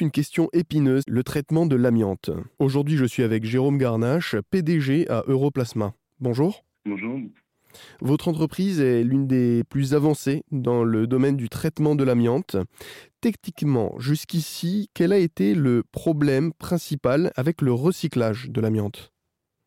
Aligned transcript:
Une 0.00 0.12
question 0.12 0.48
épineuse, 0.52 1.02
le 1.08 1.24
traitement 1.24 1.66
de 1.66 1.74
l'amiante. 1.74 2.30
Aujourd'hui, 2.60 2.96
je 2.96 3.04
suis 3.04 3.24
avec 3.24 3.44
Jérôme 3.44 3.78
Garnache, 3.78 4.36
PDG 4.48 5.10
à 5.10 5.24
Europlasma. 5.26 5.92
Bonjour. 6.20 6.64
Bonjour. 6.84 7.18
Votre 8.00 8.28
entreprise 8.28 8.80
est 8.80 9.02
l'une 9.02 9.26
des 9.26 9.64
plus 9.68 9.94
avancées 9.94 10.44
dans 10.52 10.84
le 10.84 11.08
domaine 11.08 11.36
du 11.36 11.48
traitement 11.48 11.96
de 11.96 12.04
l'amiante. 12.04 12.56
Techniquement, 13.20 13.98
jusqu'ici, 13.98 14.88
quel 14.94 15.12
a 15.12 15.18
été 15.18 15.56
le 15.56 15.82
problème 15.82 16.52
principal 16.52 17.32
avec 17.34 17.60
le 17.60 17.72
recyclage 17.72 18.50
de 18.50 18.60
l'amiante? 18.60 19.12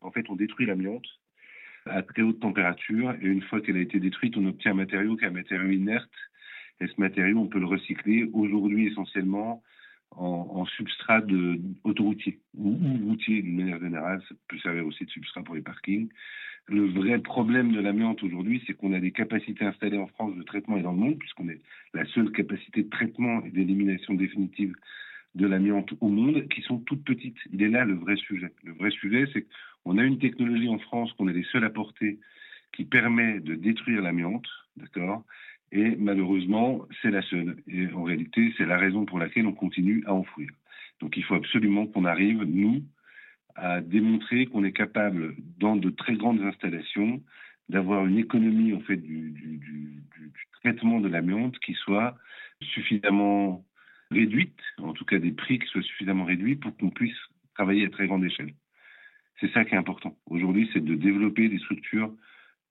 En 0.00 0.10
fait, 0.12 0.24
on 0.30 0.36
détruit 0.36 0.64
l'amiante 0.64 1.04
à 1.84 2.02
très 2.02 2.22
haute 2.22 2.40
température 2.40 3.12
et 3.20 3.26
une 3.26 3.42
fois 3.42 3.60
qu'elle 3.60 3.76
a 3.76 3.80
été 3.80 4.00
détruite, 4.00 4.38
on 4.38 4.46
obtient 4.46 4.70
un 4.70 4.76
matériau 4.76 5.14
qui 5.14 5.26
est 5.26 5.28
un 5.28 5.32
matériau 5.32 5.68
inerte 5.68 6.10
et 6.80 6.86
ce 6.86 6.94
matériau, 6.96 7.38
on 7.38 7.48
peut 7.48 7.60
le 7.60 7.66
recycler 7.66 8.30
aujourd'hui 8.32 8.86
essentiellement 8.86 9.62
en, 10.16 10.64
substrat 10.66 11.20
de, 11.20 11.60
autoroutier 11.84 12.38
ou, 12.56 12.78
routier 13.06 13.42
d'une 13.42 13.56
manière 13.56 13.80
générale. 13.80 14.22
Ça 14.28 14.34
peut 14.48 14.58
servir 14.58 14.86
aussi 14.86 15.04
de 15.04 15.10
substrat 15.10 15.42
pour 15.42 15.54
les 15.54 15.62
parkings. 15.62 16.08
Le 16.66 16.86
vrai 16.86 17.18
problème 17.18 17.72
de 17.72 17.80
l'amiante 17.80 18.22
aujourd'hui, 18.22 18.62
c'est 18.66 18.74
qu'on 18.74 18.92
a 18.92 19.00
des 19.00 19.10
capacités 19.10 19.64
installées 19.64 19.98
en 19.98 20.06
France 20.06 20.36
de 20.36 20.42
traitement 20.42 20.76
et 20.76 20.82
dans 20.82 20.92
le 20.92 20.98
monde, 20.98 21.18
puisqu'on 21.18 21.48
est 21.48 21.60
la 21.92 22.04
seule 22.06 22.30
capacité 22.30 22.84
de 22.84 22.88
traitement 22.88 23.42
et 23.44 23.50
d'élimination 23.50 24.14
définitive 24.14 24.74
de 25.34 25.46
l'amiante 25.46 25.92
au 26.00 26.08
monde, 26.08 26.46
qui 26.48 26.62
sont 26.62 26.78
toutes 26.78 27.04
petites. 27.04 27.38
Il 27.52 27.62
est 27.62 27.68
là 27.68 27.84
le 27.84 27.94
vrai 27.94 28.16
sujet. 28.16 28.52
Le 28.64 28.72
vrai 28.74 28.90
sujet, 28.90 29.26
c'est 29.32 29.46
qu'on 29.82 29.98
a 29.98 30.04
une 30.04 30.18
technologie 30.18 30.68
en 30.68 30.78
France 30.78 31.12
qu'on 31.14 31.28
est 31.28 31.32
les 31.32 31.44
seuls 31.44 31.64
à 31.64 31.70
porter 31.70 32.18
qui 32.72 32.84
permet 32.84 33.40
de 33.40 33.54
détruire 33.54 34.02
l'amiante, 34.02 34.46
d'accord? 34.76 35.24
Et 35.72 35.96
malheureusement, 35.96 36.86
c'est 37.00 37.10
la 37.10 37.22
seule. 37.22 37.56
Et 37.66 37.88
en 37.88 38.04
réalité, 38.04 38.52
c'est 38.56 38.66
la 38.66 38.76
raison 38.76 39.06
pour 39.06 39.18
laquelle 39.18 39.46
on 39.46 39.54
continue 39.54 40.04
à 40.06 40.12
enfouir. 40.12 40.50
Donc 41.00 41.16
il 41.16 41.24
faut 41.24 41.34
absolument 41.34 41.86
qu'on 41.86 42.04
arrive, 42.04 42.42
nous, 42.42 42.82
à 43.54 43.80
démontrer 43.80 44.46
qu'on 44.46 44.64
est 44.64 44.72
capable, 44.72 45.34
dans 45.58 45.76
de 45.76 45.88
très 45.88 46.14
grandes 46.14 46.42
installations, 46.42 47.22
d'avoir 47.70 48.06
une 48.06 48.18
économie 48.18 48.74
en 48.74 48.80
fait 48.80 48.96
du, 48.96 49.30
du, 49.30 50.02
traitement 50.60 51.00
de 51.00 51.08
l'amiante 51.08 51.58
qui 51.58 51.74
soit 51.74 52.16
suffisamment 52.60 53.64
réduite, 54.12 54.60
en 54.78 54.92
tout 54.92 55.04
cas 55.04 55.18
des 55.18 55.32
prix 55.32 55.58
qui 55.58 55.66
soient 55.66 55.82
suffisamment 55.82 56.24
réduits 56.24 56.54
pour 56.54 56.76
qu'on 56.76 56.90
puisse 56.90 57.16
travailler 57.54 57.86
à 57.86 57.90
très 57.90 58.06
grande 58.06 58.24
échelle. 58.24 58.52
C'est 59.40 59.50
ça 59.52 59.64
qui 59.64 59.74
est 59.74 59.78
important. 59.78 60.16
Aujourd'hui, 60.26 60.70
c'est 60.72 60.84
de 60.84 60.94
développer 60.94 61.48
des 61.48 61.58
structures 61.58 62.12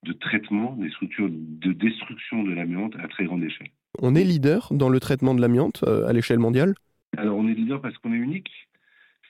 de 0.04 0.14
traitement, 0.14 0.76
des 0.78 0.90
structures 0.90 1.30
de 1.30 1.74
destruction 1.74 2.44
de 2.44 2.54
l'amiante 2.54 2.96
à 2.98 3.08
très 3.08 3.26
grande 3.26 3.44
échelle. 3.44 3.70
On 4.00 4.16
est 4.16 4.24
leader 4.24 4.70
dans 4.72 4.90
le 4.90 5.00
traitement 5.00 5.36
de 5.36 5.42
l'amiante 5.42 5.84
euh, 5.84 6.08
à 6.08 6.14
l'échelle 6.14 6.40
mondiale? 6.40 6.74
Alors 7.18 7.38
on 7.38 7.48
est 7.48 7.54
leader 7.54 7.82
parce 7.82 7.98
qu'on 8.00 8.14
est 8.14 8.18
unique. 8.18 8.50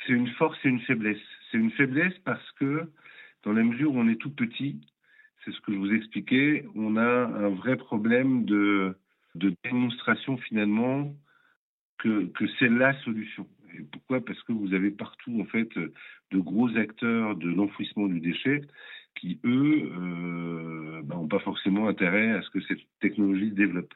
C'est 0.06 0.14
une 0.14 0.30
force 0.30 0.58
et 0.64 0.70
une 0.70 0.80
faiblesse. 0.82 1.22
C'est 1.52 1.58
une 1.58 1.72
faiblesse 1.72 2.18
parce 2.24 2.52
que 2.54 2.90
dans 3.44 3.52
la 3.52 3.64
mesure 3.64 3.94
où 3.94 4.00
on 4.00 4.08
est 4.08 4.16
tout 4.16 4.32
petit, 4.32 4.80
c'est 5.44 5.52
ce 5.52 5.60
que 5.62 5.74
je 5.74 5.78
vous 5.78 5.92
expliquais, 5.92 6.66
on 6.76 6.96
a 6.96 7.04
un 7.04 7.50
vrai 7.50 7.76
problème 7.76 8.46
de, 8.46 8.96
de 9.36 9.54
démonstration 9.64 10.38
finalement 10.38 11.14
que, 11.98 12.26
que 12.28 12.46
c'est 12.60 12.70
la 12.70 12.94
solution. 13.02 13.48
Et 13.76 13.82
pourquoi? 13.92 14.24
Parce 14.24 14.42
que 14.44 14.54
vous 14.54 14.74
avez 14.74 14.92
partout 14.92 15.42
en 15.42 15.46
fait 15.46 15.70
de 15.76 16.38
gros 16.38 16.70
acteurs 16.78 17.36
de 17.36 17.50
l'enfouissement 17.50 18.08
du 18.08 18.20
déchet 18.20 18.62
qui, 19.16 19.40
eux, 19.46 19.92
euh, 19.96 21.02
ben, 21.04 21.28
pas 21.28 21.40
forcément 21.40 21.88
intérêt 21.88 22.32
à 22.32 22.42
ce 22.42 22.50
que 22.50 22.62
cette 22.62 22.82
technologie 23.00 23.50
se 23.50 23.56
développe. 23.56 23.94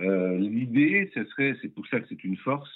Euh, 0.00 0.38
L'idée, 0.38 1.10
ça 1.14 1.24
serait, 1.26 1.56
c'est 1.60 1.74
pour 1.74 1.86
ça 1.88 2.00
que 2.00 2.06
c'est 2.08 2.24
une 2.24 2.36
force, 2.36 2.70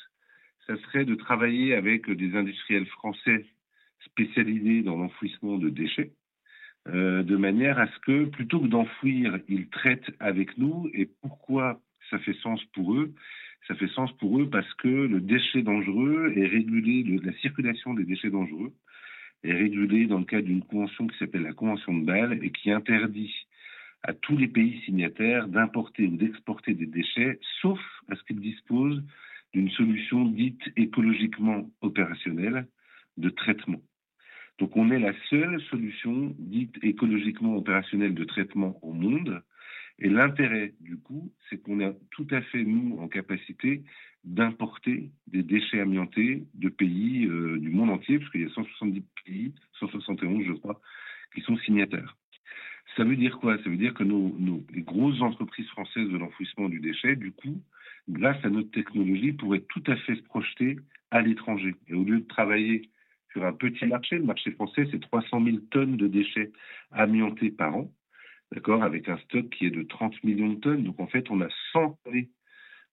ça 0.67 0.77
serait 0.79 1.05
de 1.05 1.15
travailler 1.15 1.75
avec 1.75 2.11
des 2.11 2.37
industriels 2.37 2.87
français 2.87 3.47
spécialisés 4.05 4.83
dans 4.83 4.97
l'enfouissement 4.97 5.59
de 5.59 5.69
déchets, 5.69 6.13
euh, 6.89 7.23
de 7.23 7.37
manière 7.37 7.79
à 7.79 7.87
ce 7.87 7.99
que, 8.01 8.25
plutôt 8.25 8.61
que 8.61 8.67
d'enfouir, 8.67 9.39
ils 9.49 9.69
traitent 9.69 10.11
avec 10.19 10.59
nous. 10.59 10.91
Et 10.95 11.09
pourquoi 11.21 11.81
ça 12.11 12.19
fait 12.19 12.35
sens 12.35 12.63
pour 12.75 12.95
eux? 12.95 13.13
Ça 13.69 13.77
fait 13.77 13.89
sens 13.89 14.11
pour 14.19 14.41
eux 14.41 14.51
parce 14.51 14.73
que 14.75 14.89
le 14.89 15.21
déchet 15.21 15.63
dangereux 15.63 16.33
est 16.35 16.47
régulé, 16.47 17.05
la 17.23 17.33
circulation 17.35 17.95
des 17.95 18.05
déchets 18.05 18.31
dangereux 18.31 18.73
est 19.45 19.53
régulée 19.53 20.07
dans 20.07 20.19
le 20.19 20.25
cadre 20.25 20.47
d'une 20.47 20.65
convention 20.65 21.07
qui 21.07 21.19
s'appelle 21.19 21.43
la 21.43 21.53
Convention 21.53 21.97
de 21.97 22.05
Bâle 22.05 22.39
et 22.43 22.51
qui 22.51 22.71
interdit 22.71 23.35
à 24.03 24.13
tous 24.13 24.37
les 24.37 24.49
pays 24.49 24.81
signataires 24.85 25.49
d'importer 25.49 26.07
ou 26.07 26.17
d'exporter 26.17 26.75
des 26.75 26.87
déchets, 26.87 27.39
sauf 27.61 27.81
à 28.09 28.17
ce 28.17 28.23
qu'ils 28.25 28.41
disposent 28.41 29.03
d'une 29.53 29.71
solution 29.71 30.25
dite 30.25 30.63
écologiquement 30.77 31.71
opérationnelle 31.81 32.67
de 33.17 33.29
traitement. 33.29 33.81
Donc 34.59 34.77
on 34.77 34.91
est 34.91 34.99
la 34.99 35.13
seule 35.29 35.61
solution 35.63 36.35
dite 36.39 36.77
écologiquement 36.83 37.57
opérationnelle 37.57 38.15
de 38.15 38.25
traitement 38.25 38.79
au 38.83 38.93
monde. 38.93 39.43
Et 39.99 40.09
l'intérêt, 40.09 40.75
du 40.81 40.97
coup, 40.97 41.33
c'est 41.49 41.63
qu'on 41.63 41.81
a 41.81 41.93
tout 42.11 42.27
à 42.31 42.41
fait, 42.43 42.65
nous, 42.65 42.99
en 42.99 43.09
capacité 43.09 43.83
d'importer 44.25 45.11
des 45.27 45.43
déchets 45.43 45.81
amiantés 45.81 46.45
de 46.55 46.69
pays 46.69 47.27
euh, 47.27 47.59
du 47.59 47.71
monde 47.71 47.91
entier, 47.91 48.19
parce 48.19 48.31
qu'il 48.31 48.43
y 48.43 48.47
a 48.47 48.51
170 48.51 49.03
pays, 49.25 49.55
171 49.79 50.45
je 50.47 50.53
crois, 50.53 50.81
qui 51.35 51.41
sont 51.43 51.57
signataires. 51.59 52.17
Ça 52.97 53.05
veut 53.05 53.17
dire 53.17 53.39
quoi? 53.39 53.57
Ça 53.59 53.71
veut 53.71 53.77
dire 53.77 53.95
que 53.95 54.05
nos, 54.05 54.37
les 54.73 54.83
grosses 54.83 55.21
entreprises 55.23 55.69
françaises 55.69 56.09
de 56.09 56.19
l'enfouissement 56.19 56.69
du 56.69 56.79
déchet, 56.79 57.17
du 57.17 57.33
coup, 57.33 57.61
grâce 58.09 58.45
à 58.45 58.51
notre 58.51 58.71
technologie, 58.71 59.33
pourraient 59.33 59.65
tout 59.69 59.83
à 59.87 59.97
fait 59.97 60.15
se 60.15 60.23
projeter 60.23 60.77
à 61.11 61.23
l'étranger. 61.23 61.75
Et 61.89 61.95
au 61.95 62.05
lieu 62.05 62.21
de 62.21 62.27
travailler 62.27 62.91
sur 63.33 63.45
un 63.45 63.53
petit 63.53 63.87
marché, 63.87 64.19
le 64.19 64.25
marché 64.25 64.51
français, 64.53 64.87
c'est 64.91 65.01
300 65.01 65.43
000 65.43 65.57
tonnes 65.71 65.97
de 65.97 66.07
déchets 66.07 66.53
amiantés 66.91 67.51
par 67.51 67.77
an, 67.77 67.91
d'accord, 68.53 68.83
avec 68.83 69.09
un 69.09 69.19
stock 69.19 69.49
qui 69.51 69.67
est 69.67 69.71
de 69.71 69.83
30 69.83 70.23
millions 70.25 70.53
de 70.53 70.61
tonnes. 70.61 70.85
Donc 70.85 71.01
en 71.01 71.07
fait, 71.07 71.31
on 71.31 71.41
a 71.41 71.49
100 71.73 71.99
années 72.07 72.29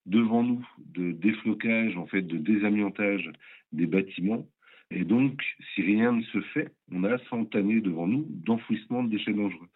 devant 0.05 0.43
nous 0.43 0.65
de 0.79 1.11
déflocage, 1.11 1.97
en 1.97 2.07
fait, 2.07 2.21
de 2.21 2.37
désamiantage 2.37 3.29
des 3.71 3.85
bâtiments. 3.85 4.47
Et 4.91 5.03
donc, 5.03 5.43
si 5.73 5.81
rien 5.81 6.13
ne 6.13 6.23
se 6.23 6.41
fait, 6.41 6.71
on 6.91 7.03
a 7.03 7.17
100 7.29 7.55
années 7.55 7.81
devant 7.81 8.07
nous 8.07 8.25
d'enfouissement 8.29 9.03
de 9.03 9.09
déchets 9.09 9.33
dangereux, 9.33 9.67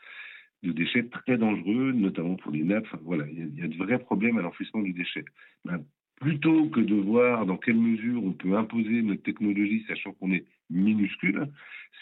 de 0.64 0.72
déchets 0.72 1.08
très 1.08 1.38
dangereux, 1.38 1.92
notamment 1.92 2.36
pour 2.36 2.52
les 2.52 2.64
nappes. 2.64 2.88
Voilà, 3.04 3.26
il 3.30 3.56
y, 3.56 3.62
a 3.62 3.68
de 3.68 3.78
vrais 3.78 4.00
problèmes 4.00 4.38
à 4.38 4.42
l'enfouissement 4.42 4.82
du 4.82 4.94
déchet. 4.94 5.26
Ben, 5.66 5.84
plutôt 6.20 6.70
que 6.70 6.80
de 6.80 6.96
voir 6.96 7.46
dans 7.46 7.58
quelle 7.58 7.78
mesure 7.78 8.24
on 8.24 8.32
peut 8.32 8.56
imposer 8.56 9.02
notre 9.02 9.24
technologie, 9.24 9.86
sachant 9.88 10.14
qu'on 10.14 10.32
est 10.32 10.46
minuscule, 10.70 11.48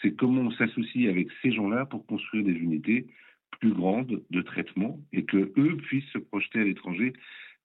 c'est 0.00 0.14
comment 0.14 0.42
on 0.42 0.50
s'associe 0.52 1.10
avec 1.10 1.28
ces 1.42 1.52
gens-là 1.52 1.84
pour 1.86 2.06
construire 2.06 2.44
des 2.44 2.52
unités 2.52 3.06
plus 3.60 3.72
grandes 3.72 4.22
de 4.30 4.42
traitement 4.42 4.98
et 5.12 5.24
que 5.24 5.52
eux 5.56 5.76
puissent 5.76 6.10
se 6.12 6.18
projeter 6.18 6.60
à 6.60 6.64
l'étranger 6.64 7.12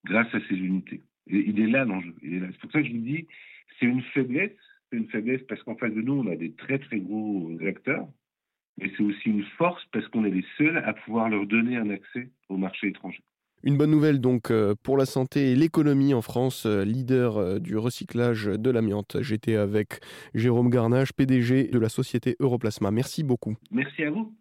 grâce 0.06 0.34
à 0.34 0.40
ces 0.48 0.56
unités. 0.56 1.02
Et 1.30 1.44
il 1.48 1.59
est 1.59 1.68
là 1.68 1.86
l'enjeu. 1.86 2.14
C'est 2.22 2.59
pour 2.59 2.72
ça 2.72 2.81
que 2.81 2.88
je 2.88 2.94
vous 2.94 3.00
dis, 3.00 3.28
c'est 3.80 3.86
une 3.86 4.02
faiblesse. 4.02 4.52
C'est 4.90 4.98
une 4.98 5.09
faiblesse 5.09 5.42
parce 5.50 5.62
qu'en 5.64 5.75
face 5.75 5.94
de 5.94 6.02
nous, 6.02 6.14
on 6.14 6.31
a 6.31 6.36
des 6.36 6.53
très 6.53 6.80
très 6.80 7.00
gros 7.00 7.52
acteurs. 7.66 8.08
Mais 8.78 8.92
c'est 8.96 9.03
aussi 9.03 9.30
une 9.30 9.44
force 9.58 9.84
parce 9.92 10.08
qu'on 10.08 10.24
est 10.24 10.30
les 10.30 10.46
seuls 10.58 10.78
à 10.78 10.94
pouvoir 10.94 11.30
leur 11.30 11.46
donner 11.46 11.78
un 11.78 11.90
accès 11.90 12.30
au 12.48 12.58
marché 12.58 12.88
étranger. 12.88 13.24
Une 13.64 13.75
bonne 13.75 13.90
nouvelle 13.90 14.22
donc 14.22 14.52
euh, 14.52 14.75
pour 14.84 14.98
la 14.98 15.06
santé 15.06 15.52
et 15.52 15.56
l'économie 15.56 16.14
en 16.14 16.22
France, 16.22 16.68
euh, 16.68 16.86
leader 16.86 17.38
euh, 17.38 17.59
du 17.59 17.75
recyclage 17.75 18.46
de 18.46 18.69
l'amiante. 18.69 19.18
J'étais 19.22 19.56
avec 19.56 20.00
Jérôme 20.36 20.69
Garnage, 20.69 21.12
PDG 21.12 21.69
de 21.69 21.80
la 21.80 21.90
société 21.90 22.36
Europlasma. 22.40 22.92
Merci 22.92 23.24
beaucoup. 23.24 23.56
Merci 23.72 24.04
à 24.04 24.12
vous. 24.12 24.31